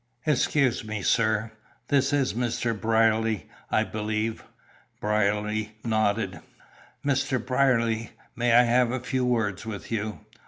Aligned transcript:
"Excuse 0.25 0.83
me, 0.83 1.03
sir; 1.03 1.51
this 1.89 2.11
is 2.11 2.33
Mr. 2.33 2.73
Brierly, 2.75 3.47
I 3.69 3.83
believe?" 3.83 4.43
Brierly 4.99 5.75
nodded. 5.83 6.39
"Mr. 7.05 7.37
Brierly, 7.39 8.09
may 8.35 8.51
I 8.55 8.63
have 8.63 8.89
a 8.89 8.99
few 8.99 9.23
words 9.23 9.63
with 9.63 9.91
you? 9.91 10.21